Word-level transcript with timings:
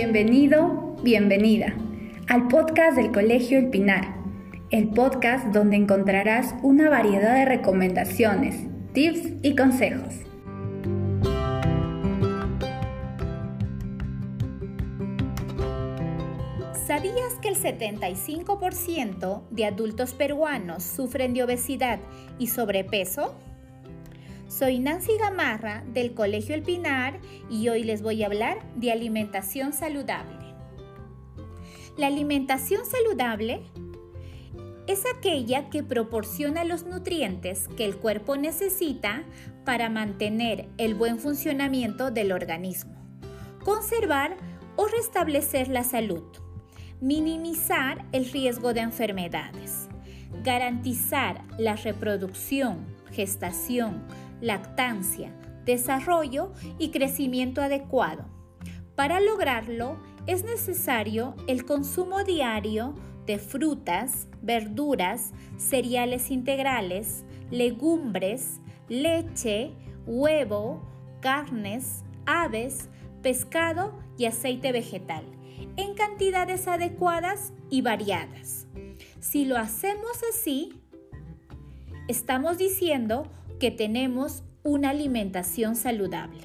Bienvenido, 0.00 0.94
bienvenida 1.02 1.74
al 2.28 2.46
podcast 2.46 2.96
del 2.96 3.10
Colegio 3.10 3.58
El 3.58 3.68
Pinar, 3.68 4.14
el 4.70 4.90
podcast 4.90 5.46
donde 5.46 5.74
encontrarás 5.74 6.54
una 6.62 6.88
variedad 6.88 7.34
de 7.34 7.44
recomendaciones, 7.44 8.68
tips 8.92 9.32
y 9.42 9.56
consejos. 9.56 10.14
¿Sabías 16.86 17.34
que 17.42 17.48
el 17.48 17.56
75% 17.56 19.48
de 19.50 19.64
adultos 19.64 20.14
peruanos 20.14 20.84
sufren 20.84 21.34
de 21.34 21.42
obesidad 21.42 21.98
y 22.38 22.46
sobrepeso? 22.46 23.34
Soy 24.48 24.78
Nancy 24.78 25.18
Gamarra 25.18 25.84
del 25.92 26.14
Colegio 26.14 26.54
El 26.54 26.62
Pinar 26.62 27.20
y 27.50 27.68
hoy 27.68 27.84
les 27.84 28.00
voy 28.00 28.22
a 28.22 28.26
hablar 28.26 28.58
de 28.76 28.90
alimentación 28.90 29.74
saludable. 29.74 30.38
La 31.98 32.06
alimentación 32.06 32.80
saludable 32.86 33.60
es 34.86 35.04
aquella 35.14 35.68
que 35.68 35.82
proporciona 35.82 36.64
los 36.64 36.86
nutrientes 36.86 37.68
que 37.76 37.84
el 37.84 37.96
cuerpo 37.96 38.38
necesita 38.38 39.22
para 39.66 39.90
mantener 39.90 40.66
el 40.78 40.94
buen 40.94 41.18
funcionamiento 41.18 42.10
del 42.10 42.32
organismo, 42.32 42.96
conservar 43.64 44.38
o 44.76 44.86
restablecer 44.86 45.68
la 45.68 45.84
salud, 45.84 46.24
minimizar 47.02 48.06
el 48.12 48.30
riesgo 48.30 48.72
de 48.72 48.80
enfermedades, 48.80 49.88
garantizar 50.42 51.44
la 51.58 51.76
reproducción, 51.76 52.86
gestación, 53.12 54.02
lactancia, 54.40 55.32
desarrollo 55.64 56.52
y 56.78 56.90
crecimiento 56.90 57.60
adecuado. 57.60 58.24
Para 58.94 59.20
lograrlo 59.20 59.98
es 60.26 60.44
necesario 60.44 61.34
el 61.46 61.64
consumo 61.64 62.24
diario 62.24 62.94
de 63.26 63.38
frutas, 63.38 64.26
verduras, 64.42 65.32
cereales 65.56 66.30
integrales, 66.30 67.24
legumbres, 67.50 68.60
leche, 68.88 69.72
huevo, 70.06 70.82
carnes, 71.20 72.04
aves, 72.26 72.88
pescado 73.22 73.98
y 74.16 74.24
aceite 74.24 74.72
vegetal, 74.72 75.24
en 75.76 75.94
cantidades 75.94 76.66
adecuadas 76.66 77.52
y 77.70 77.82
variadas. 77.82 78.66
Si 79.20 79.44
lo 79.44 79.56
hacemos 79.56 80.22
así, 80.30 80.80
estamos 82.08 82.56
diciendo 82.58 83.30
que 83.58 83.70
tenemos 83.70 84.44
una 84.62 84.90
alimentación 84.90 85.76
saludable. 85.76 86.42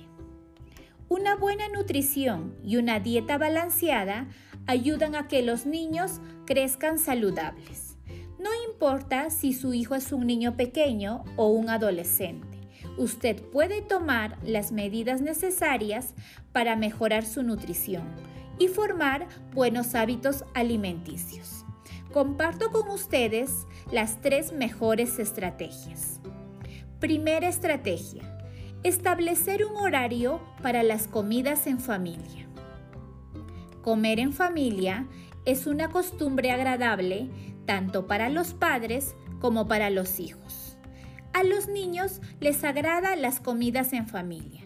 Una 1.09 1.35
buena 1.35 1.67
nutrición 1.69 2.55
y 2.63 2.77
una 2.77 2.99
dieta 2.99 3.37
balanceada 3.37 4.27
ayudan 4.65 5.15
a 5.15 5.27
que 5.27 5.41
los 5.43 5.65
niños 5.65 6.21
crezcan 6.45 6.97
saludables. 6.97 7.97
No 8.39 8.49
importa 8.69 9.29
si 9.29 9.53
su 9.53 9.73
hijo 9.73 9.95
es 9.95 10.11
un 10.11 10.25
niño 10.25 10.57
pequeño 10.57 11.23
o 11.35 11.47
un 11.47 11.69
adolescente, 11.69 12.57
usted 12.97 13.41
puede 13.41 13.81
tomar 13.81 14.37
las 14.43 14.71
medidas 14.71 15.21
necesarias 15.21 16.13
para 16.51 16.75
mejorar 16.75 17.25
su 17.25 17.43
nutrición 17.43 18.03
y 18.59 18.67
formar 18.67 19.27
buenos 19.53 19.95
hábitos 19.95 20.45
alimenticios. 20.53 21.63
Comparto 22.11 22.71
con 22.71 22.89
ustedes 22.89 23.65
las 23.91 24.21
tres 24.21 24.53
mejores 24.53 25.19
estrategias. 25.19 26.19
Primera 27.03 27.49
estrategia. 27.49 28.23
Establecer 28.83 29.65
un 29.65 29.75
horario 29.75 30.39
para 30.61 30.83
las 30.83 31.05
comidas 31.05 31.67
en 31.67 31.81
familia. 31.81 32.47
Comer 33.81 34.21
en 34.21 34.31
familia 34.31 35.05
es 35.43 35.67
una 35.67 35.89
costumbre 35.89 36.51
agradable 36.51 37.27
tanto 37.65 38.07
para 38.07 38.29
los 38.29 38.53
padres 38.53 39.15
como 39.41 39.67
para 39.67 39.89
los 39.89 40.21
hijos. 40.21 40.77
A 41.33 41.43
los 41.43 41.67
niños 41.67 42.21
les 42.39 42.63
agrada 42.63 43.17
las 43.17 43.41
comidas 43.41 43.91
en 43.91 44.07
familia 44.07 44.61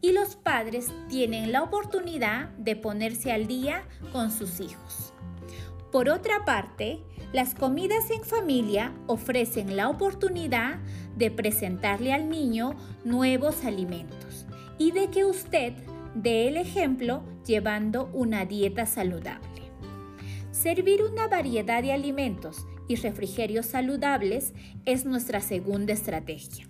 y 0.00 0.12
los 0.12 0.34
padres 0.36 0.90
tienen 1.10 1.52
la 1.52 1.62
oportunidad 1.62 2.48
de 2.56 2.74
ponerse 2.74 3.32
al 3.32 3.46
día 3.46 3.82
con 4.12 4.30
sus 4.30 4.60
hijos. 4.60 5.11
Por 5.92 6.08
otra 6.08 6.46
parte, 6.46 7.00
las 7.34 7.54
comidas 7.54 8.10
en 8.10 8.24
familia 8.24 8.94
ofrecen 9.06 9.76
la 9.76 9.90
oportunidad 9.90 10.78
de 11.16 11.30
presentarle 11.30 12.14
al 12.14 12.30
niño 12.30 12.74
nuevos 13.04 13.66
alimentos 13.66 14.46
y 14.78 14.92
de 14.92 15.10
que 15.10 15.26
usted 15.26 15.74
dé 16.14 16.48
el 16.48 16.56
ejemplo 16.56 17.22
llevando 17.46 18.08
una 18.14 18.46
dieta 18.46 18.86
saludable. 18.86 19.48
Servir 20.50 21.02
una 21.02 21.28
variedad 21.28 21.82
de 21.82 21.92
alimentos 21.92 22.66
y 22.88 22.96
refrigerios 22.96 23.66
saludables 23.66 24.54
es 24.86 25.04
nuestra 25.04 25.42
segunda 25.42 25.92
estrategia. 25.92 26.66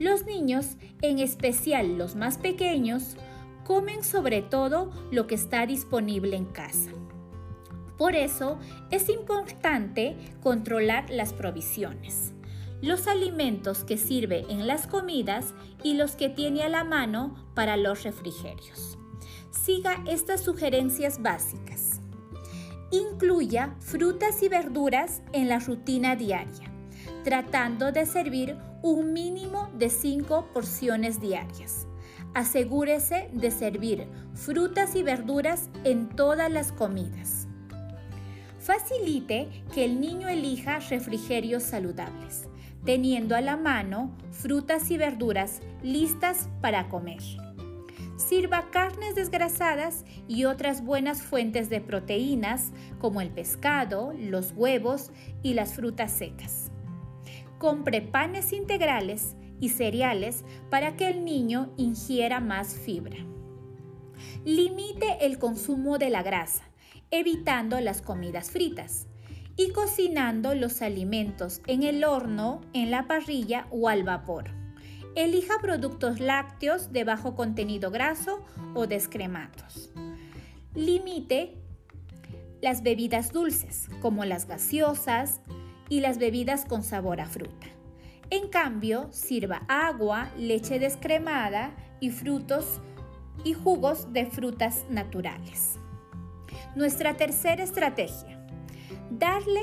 Los 0.00 0.26
niños, 0.26 0.78
en 1.00 1.20
especial 1.20 1.96
los 1.96 2.16
más 2.16 2.38
pequeños, 2.38 3.16
comen 3.64 4.02
sobre 4.02 4.42
todo 4.42 4.90
lo 5.12 5.28
que 5.28 5.36
está 5.36 5.64
disponible 5.64 6.36
en 6.36 6.46
casa. 6.46 6.90
Por 8.02 8.16
eso 8.16 8.58
es 8.90 9.08
importante 9.08 10.16
controlar 10.42 11.08
las 11.08 11.32
provisiones, 11.32 12.32
los 12.80 13.06
alimentos 13.06 13.84
que 13.84 13.96
sirve 13.96 14.44
en 14.48 14.66
las 14.66 14.88
comidas 14.88 15.54
y 15.84 15.94
los 15.94 16.16
que 16.16 16.28
tiene 16.28 16.64
a 16.64 16.68
la 16.68 16.82
mano 16.82 17.36
para 17.54 17.76
los 17.76 18.02
refrigerios. 18.02 18.98
Siga 19.52 20.02
estas 20.08 20.40
sugerencias 20.40 21.22
básicas. 21.22 22.00
Incluya 22.90 23.76
frutas 23.78 24.42
y 24.42 24.48
verduras 24.48 25.22
en 25.32 25.48
la 25.48 25.60
rutina 25.60 26.16
diaria, 26.16 26.72
tratando 27.22 27.92
de 27.92 28.04
servir 28.04 28.56
un 28.82 29.12
mínimo 29.12 29.70
de 29.78 29.90
5 29.90 30.48
porciones 30.52 31.20
diarias. 31.20 31.86
Asegúrese 32.34 33.30
de 33.32 33.52
servir 33.52 34.08
frutas 34.34 34.96
y 34.96 35.04
verduras 35.04 35.70
en 35.84 36.08
todas 36.08 36.50
las 36.50 36.72
comidas. 36.72 37.46
Facilite 38.62 39.48
que 39.74 39.84
el 39.84 40.00
niño 40.00 40.28
elija 40.28 40.78
refrigerios 40.78 41.64
saludables, 41.64 42.48
teniendo 42.84 43.34
a 43.34 43.40
la 43.40 43.56
mano 43.56 44.16
frutas 44.30 44.88
y 44.92 44.96
verduras 44.96 45.60
listas 45.82 46.48
para 46.60 46.88
comer. 46.88 47.20
Sirva 48.16 48.70
carnes 48.70 49.16
desgrasadas 49.16 50.04
y 50.28 50.44
otras 50.44 50.84
buenas 50.84 51.22
fuentes 51.22 51.70
de 51.70 51.80
proteínas 51.80 52.70
como 53.00 53.20
el 53.20 53.30
pescado, 53.30 54.12
los 54.16 54.52
huevos 54.52 55.10
y 55.42 55.54
las 55.54 55.74
frutas 55.74 56.12
secas. 56.12 56.70
Compre 57.58 58.00
panes 58.00 58.52
integrales 58.52 59.34
y 59.58 59.70
cereales 59.70 60.44
para 60.70 60.94
que 60.94 61.08
el 61.08 61.24
niño 61.24 61.72
ingiera 61.76 62.38
más 62.38 62.76
fibra. 62.76 63.16
Limite 64.44 65.26
el 65.26 65.40
consumo 65.40 65.98
de 65.98 66.10
la 66.10 66.22
grasa 66.22 66.71
evitando 67.12 67.78
las 67.78 68.02
comidas 68.02 68.50
fritas 68.50 69.06
y 69.56 69.70
cocinando 69.70 70.54
los 70.54 70.82
alimentos 70.82 71.60
en 71.66 71.84
el 71.84 72.02
horno, 72.02 72.62
en 72.72 72.90
la 72.90 73.06
parrilla 73.06 73.68
o 73.70 73.88
al 73.88 74.02
vapor. 74.02 74.50
Elija 75.14 75.58
productos 75.60 76.20
lácteos 76.20 76.90
de 76.90 77.04
bajo 77.04 77.36
contenido 77.36 77.90
graso 77.90 78.44
o 78.74 78.86
descremados. 78.86 79.92
Limite 80.74 81.58
las 82.62 82.82
bebidas 82.82 83.30
dulces, 83.30 83.88
como 84.00 84.24
las 84.24 84.46
gaseosas 84.46 85.42
y 85.90 86.00
las 86.00 86.16
bebidas 86.16 86.64
con 86.64 86.82
sabor 86.82 87.20
a 87.20 87.26
fruta. 87.26 87.66
En 88.30 88.48
cambio, 88.48 89.08
sirva 89.12 89.66
agua, 89.68 90.30
leche 90.38 90.78
descremada 90.78 91.76
y 92.00 92.08
frutos 92.08 92.80
y 93.44 93.52
jugos 93.52 94.14
de 94.14 94.24
frutas 94.24 94.86
naturales. 94.88 95.81
Nuestra 96.74 97.18
tercera 97.18 97.62
estrategia, 97.62 98.42
darle 99.10 99.60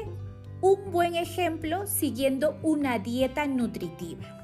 un 0.61 0.91
buen 0.91 1.15
ejemplo 1.15 1.87
siguiendo 1.87 2.59
una 2.61 2.99
dieta 2.99 3.47
nutritiva. 3.47 4.39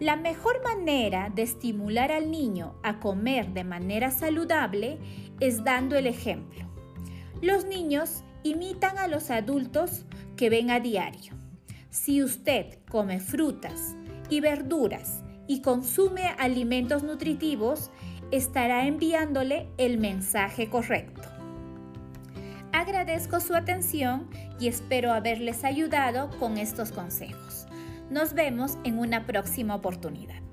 La 0.00 0.16
mejor 0.16 0.62
manera 0.62 1.30
de 1.34 1.42
estimular 1.42 2.12
al 2.12 2.30
niño 2.30 2.76
a 2.82 2.98
comer 2.98 3.52
de 3.52 3.64
manera 3.64 4.10
saludable 4.10 4.98
es 5.40 5.64
dando 5.64 5.96
el 5.96 6.06
ejemplo. 6.06 6.66
Los 7.42 7.66
niños 7.66 8.24
imitan 8.42 8.96
a 8.96 9.06
los 9.06 9.30
adultos 9.30 10.06
que 10.36 10.48
ven 10.48 10.70
a 10.70 10.80
diario. 10.80 11.34
Si 11.90 12.22
usted 12.22 12.78
come 12.88 13.20
frutas 13.20 13.96
y 14.30 14.40
verduras 14.40 15.22
y 15.46 15.60
consume 15.60 16.28
alimentos 16.38 17.02
nutritivos, 17.02 17.90
estará 18.30 18.86
enviándole 18.86 19.68
el 19.76 19.98
mensaje 19.98 20.70
correcto. 20.70 21.35
Agradezco 22.76 23.40
su 23.40 23.54
atención 23.54 24.28
y 24.60 24.68
espero 24.68 25.10
haberles 25.10 25.64
ayudado 25.64 26.28
con 26.38 26.58
estos 26.58 26.92
consejos. 26.92 27.66
Nos 28.10 28.34
vemos 28.34 28.76
en 28.84 28.98
una 28.98 29.24
próxima 29.24 29.74
oportunidad. 29.74 30.45